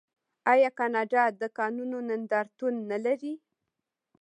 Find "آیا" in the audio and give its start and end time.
0.53-0.69